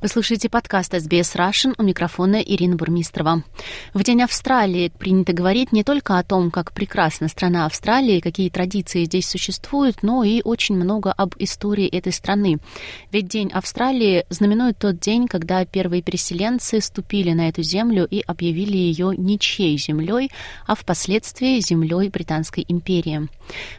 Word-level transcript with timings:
Вы 0.00 0.06
слушаете 0.06 0.48
подкаст 0.48 0.94
SBS 0.94 1.34
Russian 1.34 1.74
у 1.76 1.82
микрофона 1.82 2.36
Ирина 2.36 2.76
Бурмистрова. 2.76 3.42
В 3.94 4.04
День 4.04 4.22
Австралии 4.22 4.92
принято 4.96 5.32
говорить 5.32 5.72
не 5.72 5.82
только 5.82 6.20
о 6.20 6.22
том, 6.22 6.52
как 6.52 6.72
прекрасна 6.72 7.26
страна 7.26 7.66
Австралии, 7.66 8.20
какие 8.20 8.48
традиции 8.48 9.06
здесь 9.06 9.28
существуют, 9.28 10.04
но 10.04 10.22
и 10.22 10.40
очень 10.44 10.76
много 10.76 11.10
об 11.10 11.34
истории 11.40 11.88
этой 11.88 12.12
страны. 12.12 12.58
Ведь 13.10 13.26
День 13.26 13.50
Австралии 13.50 14.24
знаменует 14.30 14.78
тот 14.78 15.00
день, 15.00 15.26
когда 15.26 15.64
первые 15.64 16.00
переселенцы 16.00 16.80
ступили 16.80 17.32
на 17.32 17.48
эту 17.48 17.64
землю 17.64 18.06
и 18.08 18.20
объявили 18.20 18.76
ее 18.76 19.14
ничьей 19.16 19.76
землей, 19.78 20.30
а 20.68 20.76
впоследствии 20.76 21.58
землей 21.58 22.08
Британской 22.08 22.64
империи. 22.68 23.28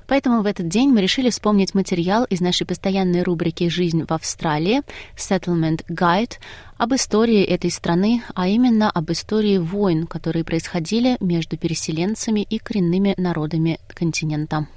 Поэтому 0.05 0.41
в 0.41 0.47
этот 0.47 0.67
день 0.67 0.89
мы 0.89 0.99
решили 0.99 1.29
вспомнить 1.29 1.73
материал 1.73 2.25
из 2.25 2.41
нашей 2.41 2.67
постоянной 2.67 3.23
рубрики 3.23 3.69
«Жизнь 3.69 4.03
в 4.03 4.11
Австралии» 4.11 4.81
Settlement 5.15 5.85
Guide 5.87 6.08
Гайд 6.09 6.39
об 6.77 6.95
истории 6.95 7.43
этой 7.43 7.69
страны, 7.69 8.23
а 8.33 8.47
именно 8.47 8.89
об 8.89 9.11
истории 9.11 9.59
войн, 9.59 10.07
которые 10.07 10.43
происходили 10.43 11.17
между 11.19 11.55
переселенцами 11.55 12.39
и 12.39 12.57
коренными 12.57 13.13
народами 13.17 13.79
континента. 13.89 14.67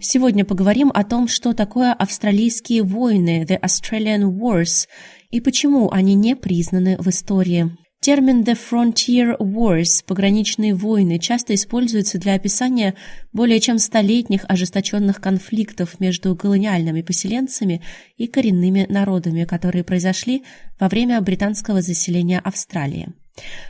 Сегодня 0.00 0.46
поговорим 0.46 0.90
о 0.94 1.04
том, 1.04 1.28
что 1.28 1.52
такое 1.52 1.92
австралийские 1.92 2.84
войны, 2.84 3.44
The 3.46 3.60
Australian 3.60 4.30
Wars, 4.30 4.88
и 5.30 5.42
почему 5.42 5.90
они 5.90 6.14
не 6.14 6.34
признаны 6.34 6.96
в 6.98 7.08
истории. 7.08 7.76
Термин 8.02 8.42
«the 8.42 8.58
frontier 8.58 9.38
wars»– 9.38 10.02
пограничные 10.08 10.74
войны 10.74 11.20
часто 11.20 11.54
используется 11.54 12.18
для 12.18 12.34
описания 12.34 12.96
более 13.32 13.60
чем 13.60 13.78
столетних 13.78 14.44
ожесточенных 14.48 15.20
конфликтов 15.20 16.00
между 16.00 16.34
колониальными 16.34 17.02
поселенцами 17.02 17.80
и 18.16 18.26
коренными 18.26 18.86
народами, 18.88 19.44
которые 19.44 19.84
произошли 19.84 20.42
во 20.80 20.88
время 20.88 21.20
британского 21.20 21.80
заселения 21.80 22.40
Австралии. 22.40 23.10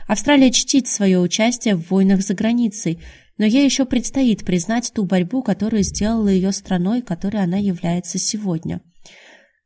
Австралия 0.07 0.51
чтит 0.51 0.87
свое 0.87 1.19
участие 1.19 1.75
в 1.75 1.91
войнах 1.91 2.23
за 2.23 2.33
границей, 2.33 2.97
но 3.37 3.45
ей 3.45 3.63
еще 3.63 3.85
предстоит 3.85 4.43
признать 4.43 4.91
ту 4.95 5.05
борьбу, 5.05 5.43
которую 5.43 5.83
сделала 5.83 6.29
ее 6.29 6.51
страной, 6.53 7.03
которой 7.03 7.43
она 7.43 7.57
является 7.57 8.17
сегодня– 8.17 8.81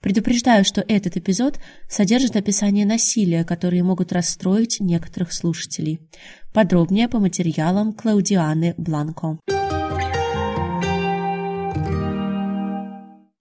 Предупреждаю, 0.02 0.64
что 0.64 0.84
этот 0.88 1.18
эпизод 1.18 1.60
содержит 1.90 2.36
описание 2.36 2.86
насилия, 2.86 3.44
которые 3.44 3.84
могут 3.84 4.14
расстроить 4.14 4.80
некоторых 4.80 5.34
слушателей. 5.34 6.00
Подробнее 6.54 7.08
по 7.08 7.20
материалам 7.20 7.94
Клаудианы 7.94 8.76
Бланко. 8.78 9.40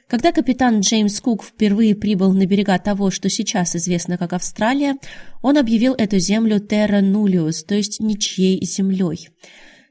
Когда 0.08 0.30
капитан 0.30 0.80
Джеймс 0.80 1.20
Кук 1.20 1.42
впервые 1.42 1.96
прибыл 1.96 2.32
на 2.32 2.46
берега 2.46 2.78
того, 2.78 3.10
что 3.10 3.28
сейчас 3.28 3.74
известно 3.74 4.16
как 4.16 4.32
Австралия, 4.32 4.96
он 5.42 5.58
объявил 5.58 5.94
эту 5.94 6.18
землю 6.20 6.58
Terra 6.58 7.02
Nullius, 7.02 7.64
то 7.66 7.74
есть 7.74 7.98
ничьей 8.00 8.64
землей. 8.64 9.30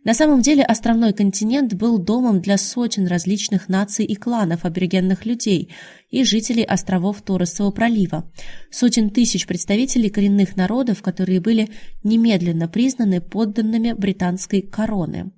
На 0.05 0.13
самом 0.13 0.41
деле 0.41 0.63
островной 0.63 1.13
континент 1.13 1.73
был 1.73 1.97
домом 1.97 2.39
для 2.39 2.59
сотен 2.59 3.07
различных 3.07 3.67
наций 3.69 4.05
и 4.05 4.13
кланов 4.13 4.63
аборигенных 4.63 5.25
людей 5.25 5.73
и 6.11 6.23
жителей 6.23 6.63
островов 6.63 7.23
Торресового 7.23 7.71
пролива, 7.71 8.31
сотен 8.69 9.09
тысяч 9.09 9.47
представителей 9.47 10.11
коренных 10.11 10.55
народов, 10.55 11.01
которые 11.01 11.41
были 11.41 11.71
немедленно 12.03 12.67
признаны 12.67 13.19
подданными 13.19 13.93
британской 13.93 14.61
короны. 14.61 15.31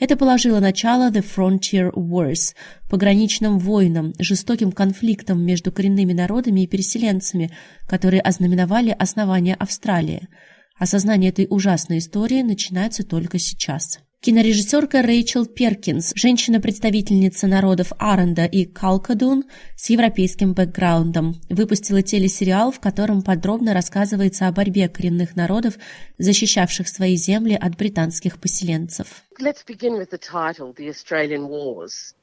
Это 0.00 0.16
положило 0.16 0.58
начало 0.58 1.10
The 1.10 1.22
Frontier 1.22 1.92
Wars, 1.92 2.54
пограничным 2.88 3.58
войнам, 3.58 4.14
жестоким 4.18 4.72
конфликтам 4.72 5.44
между 5.44 5.70
коренными 5.70 6.14
народами 6.14 6.62
и 6.62 6.66
переселенцами, 6.66 7.50
которые 7.86 8.22
ознаменовали 8.22 8.96
основание 8.98 9.54
Австралии– 9.54 10.28
Осознание 10.78 11.30
этой 11.30 11.46
ужасной 11.50 11.98
истории 11.98 12.42
начинается 12.42 13.04
только 13.04 13.38
сейчас. 13.38 13.98
Кинорежиссерка 14.20 15.02
Рэйчел 15.02 15.46
Перкинс, 15.46 16.12
женщина-представительница 16.16 17.46
народов 17.46 17.92
Аренда 17.98 18.46
и 18.46 18.64
Калкадун 18.64 19.44
с 19.76 19.90
европейским 19.90 20.54
бэкграундом, 20.54 21.40
выпустила 21.48 22.02
телесериал, 22.02 22.72
в 22.72 22.80
котором 22.80 23.22
подробно 23.22 23.74
рассказывается 23.74 24.48
о 24.48 24.52
борьбе 24.52 24.88
коренных 24.88 25.36
народов, 25.36 25.78
защищавших 26.18 26.88
свои 26.88 27.14
земли 27.14 27.54
от 27.54 27.76
британских 27.76 28.40
поселенцев. 28.40 29.22
Let's 29.40 29.64
begin 29.64 29.96
with 29.96 30.10
the 30.10 30.18
title, 30.18 30.74
The 30.74 30.88
Australian 30.88 31.46
Wars. 31.46 32.14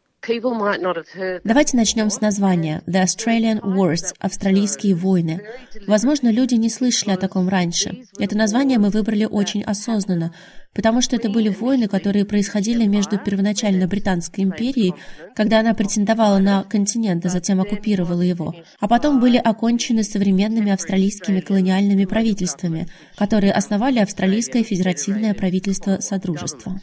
Давайте 1.43 1.77
начнем 1.77 2.09
с 2.09 2.21
названия 2.21 2.81
The 2.87 3.03
Australian 3.03 3.61
Wars– 3.61 4.13
Австралийские 4.19 4.95
войны. 4.95 5.41
Возможно, 5.87 6.29
люди 6.29 6.55
не 6.55 6.69
слышали 6.69 7.11
о 7.13 7.17
таком 7.17 7.47
раньше. 7.47 8.03
Это 8.19 8.35
название 8.35 8.79
мы 8.79 8.89
выбрали 8.89 9.25
очень 9.25 9.63
осознанно, 9.63 10.33
потому 10.73 11.01
что 11.01 11.15
это 11.15 11.29
были 11.29 11.49
войны, 11.49 11.87
которые 11.87 12.25
происходили 12.25 12.85
между 12.85 13.17
первоначально 13.17 13.87
Британской 13.87 14.43
империей, 14.43 14.93
когда 15.35 15.59
она 15.59 15.73
претендовала 15.73 16.39
на 16.39 16.63
континент, 16.63 17.25
а 17.25 17.29
затем 17.29 17.61
оккупировала 17.61 18.21
его, 18.21 18.55
а 18.79 18.87
потом 18.87 19.19
были 19.19 19.37
окончены 19.37 20.03
современными 20.03 20.71
австралийскими 20.71 21.39
колониальными 21.39 22.05
правительствами, 22.05 22.87
которые 23.15 23.53
основали 23.53 23.99
Австралийское 23.99 24.63
федеративное 24.63 25.33
правительство 25.33 25.99
Содружества. 25.99 26.81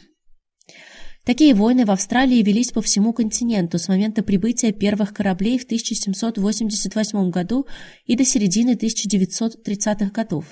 Такие 1.25 1.53
войны 1.55 1.85
в 1.85 1.91
Австралии 1.91 2.43
велись 2.43 2.71
по 2.71 2.81
всему 2.81 3.13
континенту 3.13 3.79
с 3.79 3.87
момента 3.87 4.23
прибытия 4.23 4.73
первых 4.73 5.13
кораблей 5.13 5.57
в 5.57 5.63
1788 5.63 7.29
году 7.29 7.65
и 8.05 8.17
до 8.17 8.25
середины 8.25 8.75
1930-х 8.75 10.11
годов. 10.11 10.45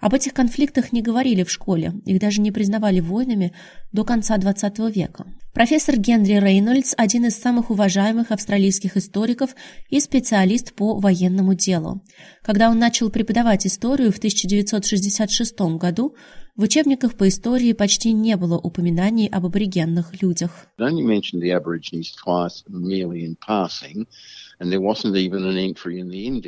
Об 0.00 0.12
этих 0.12 0.34
конфликтах 0.34 0.92
не 0.92 1.00
говорили 1.00 1.44
в 1.44 1.50
школе, 1.50 1.94
их 2.04 2.18
даже 2.18 2.40
не 2.40 2.52
признавали 2.52 3.00
войнами 3.00 3.52
до 3.92 4.04
конца 4.04 4.36
XX 4.36 4.92
века. 4.92 5.26
Профессор 5.54 5.96
Генри 5.96 6.34
Рейнольдс– 6.34 6.94
один 6.96 7.26
из 7.26 7.38
самых 7.38 7.70
уважаемых 7.70 8.32
австралийских 8.32 8.96
историков 8.96 9.54
и 9.88 10.00
специалист 10.00 10.74
по 10.74 10.98
военному 10.98 11.54
делу. 11.54 12.02
Когда 12.42 12.68
он 12.68 12.78
начал 12.78 13.08
преподавать 13.08 13.66
историю 13.66 14.12
в 14.12 14.18
1966 14.18 15.60
году, 15.78 16.16
в 16.56 16.62
учебниках 16.62 17.16
по 17.16 17.26
истории 17.26 17.72
почти 17.72 18.12
не 18.12 18.36
было 18.36 18.58
упоминаний 18.58 19.28
об 19.28 19.46
аборигенных 19.46 20.22
людях. 20.22 20.66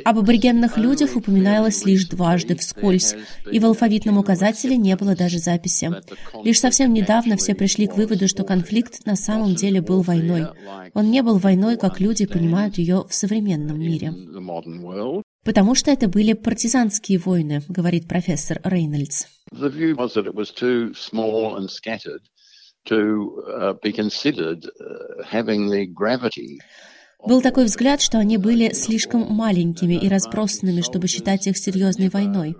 Об 0.05 0.17
аборигенных 0.19 0.77
людях 0.77 1.15
упоминалось 1.15 1.85
лишь 1.85 2.07
дважды 2.07 2.55
вскользь, 2.55 3.15
и 3.51 3.59
в 3.59 3.65
алфавитном 3.65 4.17
указателе 4.17 4.77
не 4.77 4.95
было 4.95 5.15
даже 5.15 5.37
записи. 5.37 5.91
Лишь 6.43 6.59
совсем 6.59 6.93
недавно 6.93 7.37
все 7.37 7.53
пришли 7.55 7.87
к 7.87 7.95
выводу, 7.95 8.27
что 8.27 8.43
конфликт 8.43 9.05
на 9.05 9.15
самом 9.15 9.55
деле 9.55 9.81
был 9.81 10.01
войной. 10.01 10.47
Он 10.93 11.11
не 11.11 11.21
был 11.21 11.37
войной, 11.37 11.77
как 11.77 11.99
люди 11.99 12.25
понимают 12.25 12.77
ее 12.77 13.05
в 13.07 13.13
современном 13.13 13.79
мире. 13.79 14.13
Потому 15.43 15.75
что 15.75 15.91
это 15.91 16.09
были 16.09 16.33
партизанские 16.33 17.19
войны, 17.19 17.61
говорит 17.69 18.07
профессор 18.07 18.59
Рейнольдс. 18.63 19.25
To 22.89 23.43
uh, 23.45 23.73
be 23.83 23.91
considered 23.91 24.63
uh, 24.65 25.21
having 25.29 25.67
the 25.67 25.87
gravity 25.87 26.57
был 27.25 27.41
такой 27.41 27.65
взгляд, 27.65 28.01
что 28.01 28.19
они 28.19 28.37
были 28.37 28.73
слишком 28.73 29.33
маленькими 29.33 29.95
и 29.95 30.07
разбросанными, 30.07 30.81
чтобы 30.81 31.07
считать 31.07 31.47
их 31.47 31.57
серьезной 31.57 32.09
войной. 32.09 32.55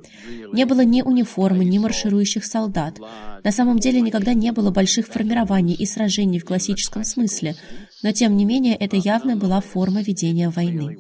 Не 0.51 0.65
было 0.65 0.81
ни 0.81 1.01
униформы, 1.01 1.63
ни 1.63 1.77
марширующих 1.77 2.43
солдат. 2.45 2.99
На 3.43 3.51
самом 3.51 3.79
деле 3.79 4.01
никогда 4.01 4.33
не 4.33 4.51
было 4.51 4.71
больших 4.71 5.07
формирований 5.07 5.75
и 5.75 5.85
сражений 5.85 6.39
в 6.39 6.45
классическом 6.45 7.03
смысле, 7.03 7.55
но 8.03 8.11
тем 8.11 8.35
не 8.35 8.45
менее 8.45 8.75
это 8.75 8.95
явно 8.95 9.35
была 9.35 9.61
форма 9.61 10.01
ведения 10.01 10.49
войны. 10.49 10.97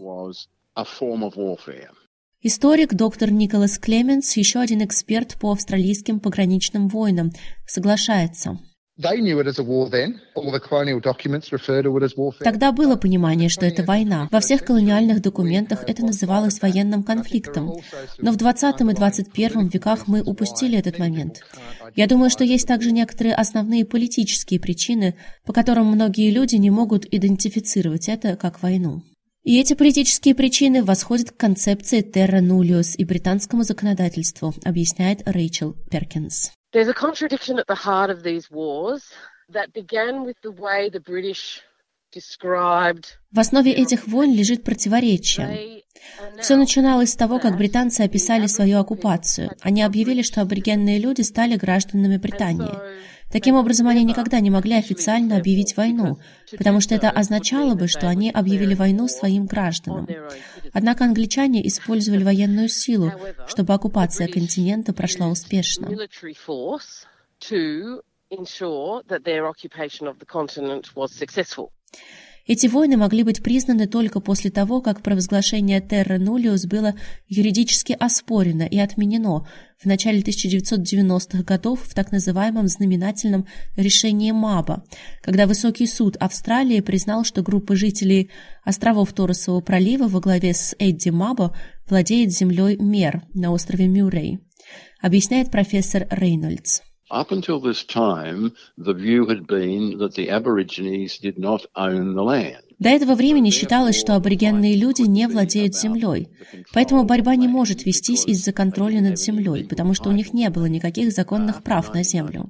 Историк 2.43 2.93
доктор 2.93 3.31
Николас 3.31 3.79
Клеменс, 3.79 4.37
еще 4.37 4.59
один 4.59 4.85
эксперт 4.85 5.39
по 5.39 5.51
австралийским 5.51 6.19
пограничным 6.19 6.87
войнам, 6.87 7.31
соглашается. 7.65 8.59
Тогда 12.39 12.71
было 12.71 12.95
понимание, 12.95 13.49
что 13.49 13.65
это 13.65 13.83
война. 13.83 14.27
Во 14.31 14.39
всех 14.39 14.65
колониальных 14.65 15.21
документах 15.21 15.83
это 15.87 16.03
называлось 16.03 16.59
военным 16.61 17.03
конфликтом. 17.03 17.73
Но 18.17 18.31
в 18.31 18.37
20 18.37 18.81
и 18.81 18.93
21 18.95 19.67
веках 19.67 20.07
мы 20.07 20.23
упустили 20.23 20.79
этот 20.79 20.97
момент. 20.97 21.41
Я 21.95 22.07
думаю, 22.07 22.31
что 22.31 22.43
есть 22.43 22.67
также 22.67 22.91
некоторые 22.91 23.35
основные 23.35 23.85
политические 23.85 24.59
причины, 24.59 25.15
по 25.45 25.53
которым 25.53 25.85
многие 25.85 26.31
люди 26.31 26.55
не 26.55 26.71
могут 26.71 27.05
идентифицировать 27.05 28.09
это 28.09 28.35
как 28.35 28.63
войну. 28.63 29.03
И 29.43 29.59
эти 29.59 29.75
политические 29.75 30.33
причины 30.33 30.83
восходят 30.83 31.31
к 31.31 31.37
концепции 31.37 32.01
terra 32.01 32.41
nullius 32.41 32.95
и 32.97 33.05
британскому 33.05 33.63
законодательству, 33.63 34.55
объясняет 34.65 35.21
Рэйчел 35.25 35.73
Перкинс. 35.91 36.56
There's 36.73 36.89
a 36.89 36.93
contradiction 36.93 37.59
at 37.59 37.67
the 37.67 37.75
heart 37.75 38.09
of 38.09 38.23
these 38.23 38.51
wars. 38.51 39.03
В 43.31 43.39
основе 43.39 43.71
этих 43.71 44.07
войн 44.07 44.33
лежит 44.33 44.63
противоречие. 44.63 45.83
Все 46.41 46.55
начиналось 46.55 47.11
с 47.11 47.15
того, 47.15 47.39
как 47.39 47.57
британцы 47.57 48.01
описали 48.01 48.47
свою 48.47 48.79
оккупацию. 48.79 49.51
Они 49.61 49.81
объявили, 49.81 50.21
что 50.21 50.41
аборигенные 50.41 50.99
люди 50.99 51.21
стали 51.21 51.55
гражданами 51.55 52.17
Британии. 52.17 52.75
Таким 53.31 53.55
образом, 53.55 53.87
они 53.87 54.03
никогда 54.03 54.39
не 54.39 54.49
могли 54.49 54.75
официально 54.75 55.37
объявить 55.37 55.75
войну, 55.75 56.17
потому 56.57 56.79
что 56.79 56.95
это 56.95 57.09
означало 57.09 57.75
бы, 57.75 57.87
что 57.87 58.07
они 58.07 58.31
объявили 58.31 58.73
войну 58.73 59.07
своим 59.07 59.45
гражданам. 59.45 60.07
Однако 60.73 61.03
англичане 61.03 61.67
использовали 61.67 62.23
военную 62.23 62.69
силу, 62.69 63.11
чтобы 63.47 63.73
оккупация 63.73 64.27
континента 64.27 64.93
прошла 64.93 65.27
успешно. 65.27 65.89
Эти 72.47 72.67
войны 72.67 72.95
могли 72.95 73.23
быть 73.23 73.43
признаны 73.43 73.87
только 73.87 74.21
после 74.21 74.49
того, 74.49 74.81
как 74.81 75.03
провозглашение 75.03 75.81
Терра 75.81 76.17
Нулиус 76.17 76.65
было 76.65 76.95
юридически 77.27 77.95
оспорено 77.99 78.63
и 78.63 78.79
отменено 78.79 79.45
в 79.77 79.85
начале 79.85 80.21
1990-х 80.21 81.43
годов 81.43 81.81
в 81.83 81.93
так 81.93 82.13
называемом 82.13 82.69
знаменательном 82.69 83.47
решении 83.75 84.31
МАБа, 84.31 84.85
когда 85.21 85.45
Высокий 85.45 85.87
суд 85.87 86.15
Австралии 86.21 86.79
признал, 86.79 87.25
что 87.25 87.41
группа 87.41 87.75
жителей 87.75 88.31
островов 88.63 89.11
Торресового 89.11 89.59
пролива 89.59 90.07
во 90.07 90.21
главе 90.21 90.53
с 90.53 90.73
Эдди 90.79 91.09
Мабо 91.09 91.53
владеет 91.89 92.31
землей 92.31 92.77
Мер 92.77 93.23
на 93.33 93.51
острове 93.51 93.87
Мюррей, 93.87 94.39
объясняет 95.01 95.51
профессор 95.51 96.07
Рейнольдс. 96.09 96.79
Up 97.09 97.31
until 97.31 97.61
this 97.61 97.85
time, 97.85 98.51
the 98.77 98.93
view 98.93 99.27
had 99.27 99.47
been 99.47 99.97
that 99.99 100.15
the 100.15 100.29
Aborigines 100.29 101.17
did 101.17 101.39
not 101.39 101.65
own 101.73 102.15
the 102.15 102.23
land. 102.23 102.63
До 102.79 102.89
этого 102.89 103.15
времени 103.15 103.49
считалось, 103.49 103.97
что 103.97 104.15
аборигенные 104.15 104.75
люди 104.75 105.01
не 105.03 105.27
владеют 105.27 105.73
землей, 105.73 106.27
поэтому 106.73 107.05
борьба 107.05 107.35
не 107.35 107.47
может 107.47 107.85
вестись 107.85 108.25
из-за 108.27 108.51
контроля 108.51 109.01
над 109.01 109.17
землей, 109.17 109.65
потому 109.65 109.93
что 109.93 110.09
у 110.09 110.11
них 110.11 110.33
не 110.33 110.49
было 110.49 110.65
никаких 110.65 111.11
законных 111.11 111.63
прав 111.63 111.91
на 111.93 112.03
землю. 112.03 112.47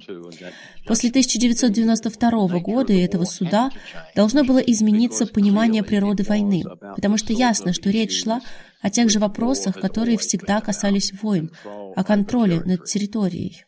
После 0.86 1.08
1992 1.10 2.58
года 2.58 2.92
и 2.92 3.00
этого 3.00 3.24
суда 3.24 3.70
должно 4.16 4.44
было 4.44 4.58
измениться 4.58 5.24
понимание 5.26 5.84
природы 5.84 6.24
войны, 6.24 6.64
потому 6.96 7.16
что 7.16 7.32
ясно, 7.32 7.72
что 7.72 7.88
речь 7.88 8.22
шла 8.22 8.40
о 8.82 8.90
тех 8.90 9.08
же 9.10 9.20
вопросах, 9.20 9.80
которые 9.80 10.18
всегда 10.18 10.60
касались 10.60 11.12
войн, 11.22 11.50
о 11.94 12.02
контроле 12.02 12.60
над 12.66 12.84
территорией. 12.84 13.64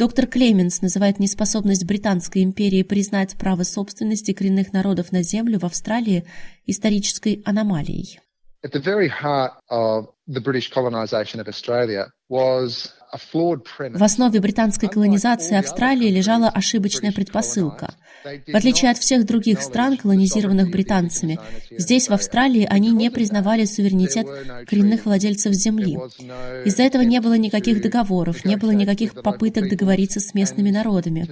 Доктор 0.00 0.26
Клеменс 0.26 0.80
называет 0.80 1.18
неспособность 1.18 1.84
Британской 1.84 2.42
империи 2.42 2.82
признать 2.82 3.36
право 3.36 3.64
собственности 3.64 4.32
коренных 4.32 4.72
народов 4.72 5.12
на 5.12 5.22
землю 5.22 5.58
в 5.58 5.64
Австралии 5.64 6.24
исторической 6.64 7.42
аномалией. 7.44 8.18
At 8.64 8.72
the 8.72 8.82
very 8.82 9.10
heart 9.10 9.52
of 9.70 10.06
the 10.26 10.40
British 10.40 10.70
colonization 10.70 11.38
of 11.38 11.48
Australia 11.48 12.06
was 12.30 12.94
в 13.12 14.02
основе 14.02 14.40
британской 14.40 14.88
колонизации 14.88 15.56
Австралии 15.56 16.10
лежала 16.10 16.48
ошибочная 16.48 17.12
предпосылка. 17.12 17.94
В 18.24 18.54
отличие 18.54 18.90
от 18.90 18.98
всех 18.98 19.24
других 19.24 19.62
стран, 19.62 19.96
колонизированных 19.96 20.70
британцами, 20.70 21.38
здесь, 21.70 22.08
в 22.08 22.12
Австралии, 22.12 22.66
они 22.68 22.90
не 22.90 23.10
признавали 23.10 23.64
суверенитет 23.64 24.26
коренных 24.68 25.06
владельцев 25.06 25.54
земли. 25.54 25.98
Из-за 26.64 26.82
этого 26.82 27.02
не 27.02 27.20
было 27.20 27.34
никаких 27.34 27.82
договоров, 27.82 28.44
не 28.44 28.56
было 28.56 28.72
никаких 28.72 29.14
попыток 29.14 29.68
договориться 29.68 30.20
с 30.20 30.34
местными 30.34 30.70
народами. 30.70 31.28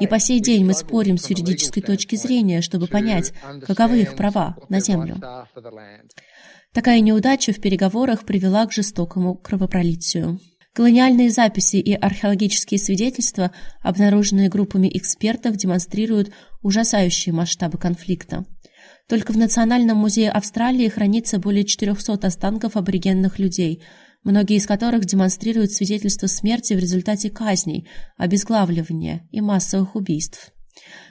И 0.00 0.06
по 0.06 0.18
сей 0.18 0.40
день 0.40 0.64
мы 0.64 0.74
спорим 0.74 1.16
с 1.16 1.30
юридической 1.30 1.80
точки 1.80 2.16
зрения, 2.16 2.60
чтобы 2.60 2.88
понять, 2.88 3.32
каковы 3.66 4.02
их 4.02 4.16
права 4.16 4.56
на 4.68 4.80
землю. 4.80 5.20
Такая 6.72 7.00
неудача 7.00 7.52
в 7.52 7.60
переговорах 7.60 8.24
привела 8.24 8.66
к 8.66 8.72
жестокому 8.72 9.34
кровопролитию. 9.34 10.40
Колониальные 10.74 11.30
записи 11.30 11.76
и 11.76 11.92
археологические 11.92 12.78
свидетельства, 12.78 13.52
обнаруженные 13.82 14.48
группами 14.48 14.90
экспертов, 14.92 15.56
демонстрируют 15.56 16.32
ужасающие 16.62 17.34
масштабы 17.34 17.76
конфликта. 17.76 18.46
Только 19.06 19.32
в 19.32 19.36
Национальном 19.36 19.98
музее 19.98 20.30
Австралии 20.30 20.88
хранится 20.88 21.38
более 21.38 21.64
400 21.64 22.26
останков 22.26 22.76
аборигенных 22.76 23.38
людей, 23.38 23.82
многие 24.24 24.56
из 24.56 24.66
которых 24.66 25.04
демонстрируют 25.04 25.72
свидетельства 25.72 26.26
смерти 26.26 26.72
в 26.72 26.78
результате 26.78 27.28
казней, 27.28 27.86
обезглавливания 28.16 29.28
и 29.30 29.42
массовых 29.42 29.94
убийств. 29.94 30.52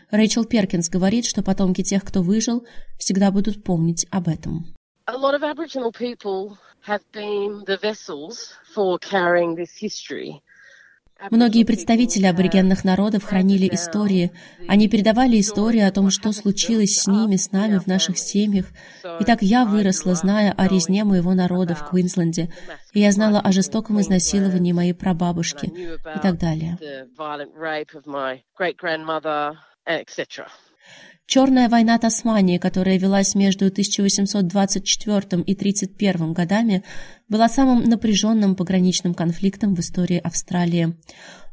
Рэйчел 0.09 0.45
Перкинс 0.45 0.89
говорит, 0.89 1.25
что 1.25 1.43
потомки 1.43 1.83
тех, 1.83 2.03
кто 2.03 2.23
выжил, 2.23 2.65
всегда 2.97 3.29
будут 3.29 3.63
помнить 3.63 4.07
об 4.09 4.27
этом. 4.27 4.73
A 5.13 5.17
lot 5.17 5.35
of 5.35 5.43
Aboriginal 5.43 5.91
people 5.91 6.57
have 6.81 7.03
been 7.11 7.63
the 7.65 7.75
vessels 7.75 8.53
for 8.73 8.97
carrying 8.97 9.55
this 9.55 9.75
history. 9.75 10.41
Многие 11.29 11.65
представители 11.65 12.25
аборигенных 12.25 12.83
народов 12.83 13.25
хранили 13.25 13.67
истории. 13.71 14.31
Они 14.67 14.87
передавали 14.87 15.39
истории 15.39 15.81
о 15.81 15.91
том, 15.91 16.09
что 16.09 16.31
случилось 16.31 16.95
с 16.95 17.07
ними, 17.07 17.35
с 17.35 17.51
нами, 17.51 17.77
в 17.77 17.87
наших 17.87 18.17
семьях. 18.17 18.67
Итак, 19.19 19.41
я 19.41 19.65
выросла, 19.65 20.15
зная 20.15 20.53
о 20.53 20.67
резне 20.67 21.03
моего 21.03 21.33
народа 21.33 21.75
в 21.75 21.87
Квинсленде, 21.89 22.49
и 22.93 23.01
я 23.01 23.11
знала 23.11 23.39
о 23.41 23.51
жестоком 23.51 23.99
изнасиловании 23.99 24.71
моей 24.71 24.93
прабабушки 24.93 25.65
и 25.65 26.19
так 26.21 26.39
далее. 26.39 26.77
Черная 31.33 31.69
война 31.69 31.97
Тасмании, 31.97 32.57
которая 32.57 32.99
велась 32.99 33.35
между 33.35 33.67
1824 33.67 35.17
и 35.43 35.53
1831 35.53 36.33
годами, 36.33 36.83
была 37.29 37.47
самым 37.47 37.85
напряженным 37.85 38.53
пограничным 38.53 39.13
конфликтом 39.13 39.73
в 39.73 39.79
истории 39.79 40.17
Австралии. 40.17 40.93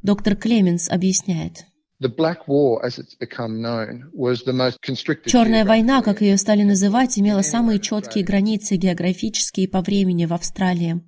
Доктор 0.02 0.34
Клеменс 0.34 0.90
объясняет. 0.90 1.66
Черная 5.26 5.64
война, 5.64 6.02
как 6.02 6.22
ее 6.22 6.36
стали 6.38 6.64
называть, 6.64 7.16
имела 7.16 7.42
самые 7.42 7.78
четкие 7.78 8.24
границы 8.24 8.74
географические 8.74 9.66
и 9.66 9.70
по 9.70 9.80
времени 9.80 10.26
в 10.26 10.34
Австралии. 10.34 11.02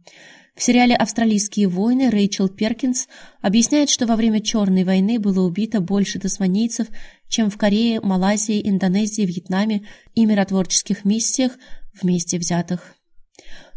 В 0.61 0.63
сериале 0.63 0.95
«Австралийские 0.95 1.69
войны» 1.69 2.11
Рэйчел 2.11 2.51
Перкинс 2.51 3.09
объясняет, 3.41 3.89
что 3.89 4.05
во 4.05 4.15
время 4.15 4.43
Черной 4.43 4.85
войны 4.85 5.19
было 5.19 5.41
убито 5.41 5.81
больше 5.81 6.19
тасманийцев, 6.19 6.89
чем 7.31 7.49
в 7.49 7.57
Корее, 7.57 8.03
Малайзии, 8.03 8.69
Индонезии, 8.69 9.23
Вьетнаме 9.23 9.89
и 10.15 10.27
миротворческих 10.27 11.07
миссиях 11.07 11.53
вместе 11.95 12.37
взятых. 12.37 12.95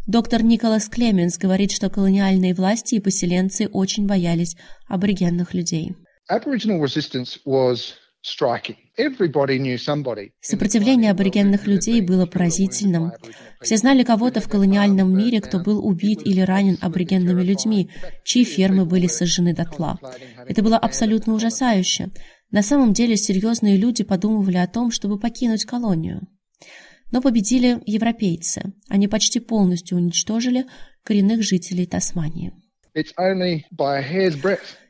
Доктор 0.06 0.42
Николас 0.42 0.90
Клеменс 0.90 1.38
говорит, 1.38 1.72
что 1.72 1.88
колониальные 1.88 2.52
власти 2.52 2.96
и 2.96 3.00
поселенцы 3.00 3.66
очень 3.66 4.06
боялись 4.06 4.54
аборигенных 4.86 5.54
людей. 5.54 5.94
Aboriginal 6.30 6.82
resistance 6.82 7.38
was 7.46 7.94
Сопротивление 10.40 11.10
аборигенных 11.10 11.66
людей 11.66 12.00
было 12.00 12.26
поразительным. 12.26 13.12
Все 13.60 13.76
знали 13.76 14.04
кого-то 14.04 14.40
в 14.40 14.48
колониальном 14.48 15.16
мире, 15.16 15.40
кто 15.40 15.58
был 15.58 15.84
убит 15.84 16.20
или 16.24 16.40
ранен 16.40 16.78
аборигенными 16.80 17.42
людьми, 17.42 17.90
чьи 18.24 18.44
фермы 18.44 18.84
были 18.84 19.08
сожжены 19.08 19.52
дотла. 19.52 19.98
Это 20.46 20.62
было 20.62 20.78
абсолютно 20.78 21.34
ужасающе. 21.34 22.10
На 22.52 22.62
самом 22.62 22.92
деле 22.92 23.16
серьезные 23.16 23.76
люди 23.76 24.04
подумывали 24.04 24.58
о 24.58 24.68
том, 24.68 24.92
чтобы 24.92 25.18
покинуть 25.18 25.64
колонию. 25.64 26.28
Но 27.10 27.20
победили 27.20 27.80
европейцы. 27.86 28.74
Они 28.88 29.08
почти 29.08 29.40
полностью 29.40 29.98
уничтожили 29.98 30.66
коренных 31.02 31.42
жителей 31.42 31.86
Тасмании. 31.86 32.52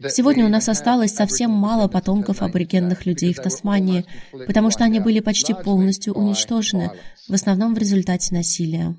Сегодня 0.08 0.44
у 0.44 0.48
нас 0.48 0.68
осталось 0.68 1.14
совсем 1.14 1.50
мало 1.50 1.88
потомков 1.88 2.42
аборигенных 2.42 3.06
людей 3.06 3.32
в 3.32 3.40
Тасмании, 3.40 4.04
потому 4.46 4.70
что 4.70 4.84
они 4.84 5.00
были 5.00 5.20
почти 5.20 5.54
полностью 5.54 6.12
уничтожены, 6.12 6.90
в 7.28 7.32
основном 7.32 7.74
в 7.74 7.78
результате 7.78 8.34
насилия. 8.34 8.94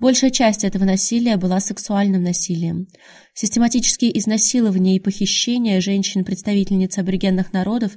Большая 0.00 0.30
часть 0.30 0.64
этого 0.64 0.84
насилия 0.84 1.36
была 1.36 1.60
сексуальным 1.60 2.24
насилием. 2.24 2.88
Систематические 3.32 4.18
изнасилования 4.18 4.96
и 4.96 5.00
похищения 5.00 5.80
женщин-представительниц 5.80 6.98
аборигенных 6.98 7.52
народов 7.52 7.92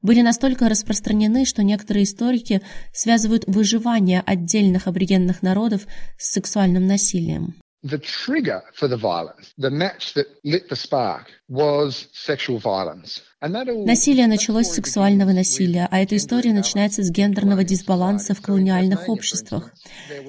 были 0.00 0.22
настолько 0.22 0.68
распространены, 0.70 1.44
что 1.44 1.62
некоторые 1.62 2.04
историки 2.04 2.62
связывают 2.94 3.44
выживание 3.46 4.22
отдельных 4.24 4.86
аборигенных 4.86 5.42
народов 5.42 5.86
с 6.16 6.32
сексуальным 6.32 6.86
насилием. 6.86 7.54
The 7.84 7.98
trigger 7.98 8.62
for 8.74 8.86
the 8.86 8.96
violence, 8.96 9.52
the 9.58 9.70
match 9.70 10.14
that 10.14 10.26
lit 10.44 10.68
the 10.68 10.76
spark, 10.76 11.26
was 11.48 12.06
sexual 12.12 12.60
violence. 12.60 13.22
Насилие 13.40 14.28
началось 14.28 14.68
с 14.68 14.74
сексуального 14.74 15.32
насилия, 15.32 15.88
а 15.90 15.98
эта 15.98 16.16
история 16.16 16.52
начинается 16.52 17.02
с 17.02 17.10
гендерного 17.10 17.64
дисбаланса 17.64 18.34
в 18.34 18.40
колониальных 18.40 19.08
обществах. 19.08 19.72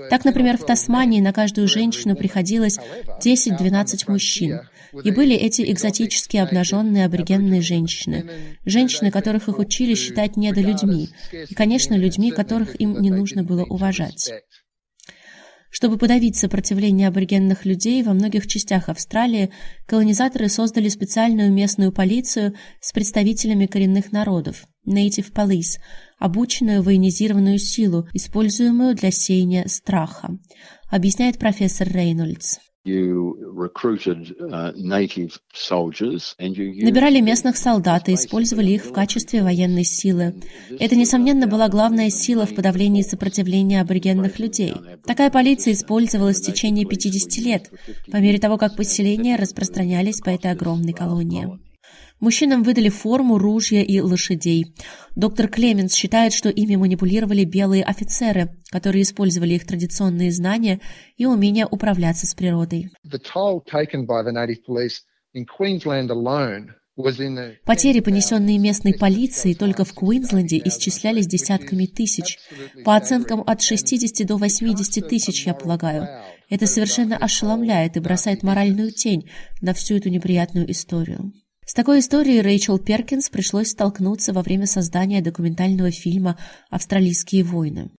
Так, 0.09 0.25
например, 0.25 0.57
в 0.57 0.65
Тасмании 0.65 1.21
на 1.21 1.31
каждую 1.31 1.67
женщину 1.67 2.15
приходилось 2.15 2.79
10-12 3.23 4.05
мужчин. 4.07 4.61
И 5.03 5.11
были 5.11 5.35
эти 5.35 5.61
экзотические 5.71 6.41
обнаженные 6.41 7.05
аборигенные 7.05 7.61
женщины, 7.61 8.57
женщины, 8.65 9.11
которых 9.11 9.47
их 9.47 9.59
учили 9.59 9.93
считать 9.93 10.35
недолюдьми, 10.35 11.09
и, 11.31 11.53
конечно, 11.53 11.93
людьми, 11.93 12.31
которых 12.31 12.79
им 12.81 12.99
не 12.99 13.11
нужно 13.11 13.43
было 13.43 13.63
уважать. 13.63 14.31
Чтобы 15.75 15.97
подавить 15.97 16.35
сопротивление 16.35 17.07
аборигенных 17.07 17.65
людей, 17.65 18.03
во 18.03 18.13
многих 18.13 18.45
частях 18.45 18.89
Австралии 18.89 19.49
колонизаторы 19.87 20.47
создали 20.47 20.87
специальную 20.87 21.51
местную 21.51 21.91
полицию 21.91 22.53
с 22.79 22.93
представителями 22.93 23.65
коренных 23.65 24.11
народов 24.11 24.67
Native 24.87 25.33
Police, 25.33 25.79
обученную 26.19 26.83
военизированную 26.83 27.57
силу, 27.57 28.07
используемую 28.13 28.93
для 28.93 29.09
сеяния 29.09 29.67
страха, 29.67 30.37
объясняет 30.91 31.39
профессор 31.39 31.87
Рейнольдс. 31.91 32.59
Uh, 32.85 34.73
Набирали 36.37 37.21
местных 37.21 37.55
солдат 37.55 38.09
и 38.09 38.13
использовали 38.13 38.71
их 38.71 38.83
в 38.83 38.91
качестве 38.91 39.41
военной 39.41 39.85
силы. 39.85 40.35
Это, 40.81 40.97
несомненно, 40.97 41.47
была 41.47 41.69
главная 41.69 42.09
сила 42.09 42.45
в 42.45 42.53
подавлении 42.53 43.01
сопротивления 43.01 43.79
аборигенных 43.79 44.37
людей. 44.37 44.73
Такая 45.05 45.29
полиция 45.31 45.75
использовалась 45.75 46.41
в 46.41 46.45
течение 46.45 46.85
50 46.85 47.37
лет, 47.45 47.71
по 48.11 48.17
мере 48.17 48.37
того, 48.37 48.57
как 48.57 48.75
поселения 48.75 49.37
распространялись 49.37 50.19
по 50.19 50.31
этой 50.31 50.51
огромной 50.51 50.91
колонии. 50.91 51.57
Мужчинам 52.23 52.63
выдали 52.63 52.87
форму, 52.87 53.37
ружья 53.37 53.83
и 53.83 53.99
лошадей. 53.99 54.73
Доктор 55.13 55.49
Клеменс 55.49 55.93
считает, 55.93 56.31
что 56.31 56.47
ими 56.47 56.77
манипулировали 56.77 57.43
белые 57.43 57.83
офицеры, 57.83 58.61
которые 58.69 59.01
использовали 59.01 59.55
их 59.55 59.67
традиционные 59.67 60.31
знания 60.31 60.79
и 61.17 61.25
умение 61.25 61.67
управляться 61.69 62.25
с 62.25 62.33
природой. 62.33 62.91
Потери, 67.65 67.99
понесенные 67.99 68.57
местной 68.57 68.93
полицией, 68.93 69.53
только 69.53 69.83
в 69.83 69.93
Куинсленде 69.93 70.61
исчислялись 70.63 71.27
десятками 71.27 71.87
тысяч. 71.87 72.37
По 72.85 72.95
оценкам 72.95 73.43
от 73.45 73.61
60 73.61 74.25
до 74.25 74.37
80 74.37 75.09
тысяч, 75.09 75.45
я 75.45 75.53
полагаю. 75.53 76.07
Это 76.49 76.67
совершенно 76.67 77.17
ошеломляет 77.17 77.97
и 77.97 77.99
бросает 77.99 78.43
моральную 78.43 78.93
тень 78.93 79.29
на 79.59 79.73
всю 79.73 79.97
эту 79.97 80.07
неприятную 80.07 80.71
историю. 80.71 81.33
С 81.73 81.75
такой 81.75 82.01
историей 82.01 82.41
Рэйчел 82.41 82.77
Перкинс 82.77 83.31
пришлось 83.31 83.69
столкнуться 83.69 84.31
во 84.31 84.43
время 84.43 84.67
создания 84.67 85.23
документального 85.23 85.89
фильма 85.89 86.37
«Австралийские 86.69 87.43
войны». 87.43 87.89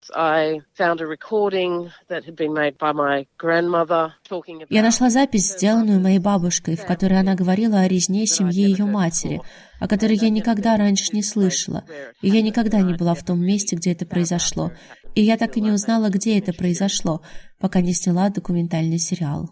Я 4.71 4.83
нашла 4.85 5.11
запись, 5.11 5.53
сделанную 5.55 6.01
моей 6.01 6.21
бабушкой, 6.21 6.77
в 6.77 6.87
которой 6.87 7.19
она 7.19 7.35
говорила 7.35 7.81
о 7.81 7.89
резне 7.89 8.27
семьи 8.27 8.63
ее 8.63 8.85
матери, 8.85 9.41
о 9.81 9.89
которой 9.89 10.19
я 10.19 10.31
никогда 10.31 10.77
раньше 10.77 11.09
не 11.13 11.25
слышала, 11.25 11.83
и 12.23 12.31
я 12.31 12.43
никогда 12.43 12.81
не 12.81 12.95
была 12.95 13.15
в 13.15 13.25
том 13.25 13.45
месте, 13.45 13.75
где 13.75 13.91
это 13.91 14.07
произошло, 14.07 14.71
и 15.17 15.23
я 15.23 15.37
так 15.37 15.57
и 15.57 15.61
не 15.61 15.73
узнала, 15.73 16.11
где 16.11 16.39
это 16.39 16.53
произошло, 16.53 17.23
пока 17.59 17.81
не 17.81 17.93
сняла 17.93 18.29
документальный 18.29 18.99
сериал. 18.99 19.51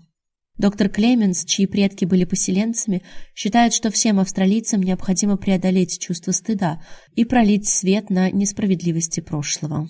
Доктор 0.59 0.89
Клеменс, 0.91 1.45
чьи 1.45 1.67
предки 1.67 2.05
были 2.05 2.25
поселенцами, 2.25 3.03
считает, 3.35 3.73
что 3.73 3.91
всем 3.91 4.21
австралийцам 4.21 4.83
необходимо 4.83 5.37
преодолеть 5.37 5.99
чувство 5.99 6.33
стыда 6.33 6.83
и 7.15 7.25
пролить 7.25 7.69
свет 7.69 8.11
на 8.11 8.31
несправедливости 8.31 9.21
прошлого. 9.21 9.89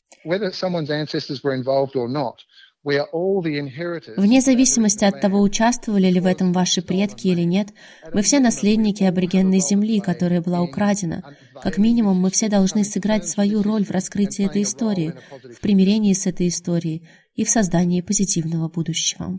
Вне 2.85 4.41
зависимости 4.41 5.05
от 5.05 5.21
того, 5.21 5.41
участвовали 5.41 6.09
ли 6.11 6.19
в 6.19 6.27
этом 6.27 6.53
ваши 6.53 6.83
предки 6.83 7.29
или 7.29 7.43
нет, 7.43 7.69
мы 8.13 8.23
все 8.23 8.41
наследники 8.41 9.05
аборигенной 9.05 9.61
земли, 9.61 10.01
которая 10.01 10.41
была 10.41 10.63
украдена. 10.63 11.23
Как 11.63 11.79
минимум, 11.79 12.21
мы 12.21 12.31
все 12.31 12.49
должны 12.49 12.83
сыграть 12.83 13.29
свою 13.29 13.63
роль 13.63 13.85
в 13.85 13.93
раскрытии 13.93 14.47
этой 14.47 14.63
истории, 14.63 15.15
в 15.57 15.61
примирении 15.61 16.13
с 16.13 16.27
этой 16.27 16.49
историей 16.49 17.07
и 17.37 17.45
в 17.45 17.51
создании 17.51 18.01
позитивного 18.01 18.69
будущего. 18.69 19.39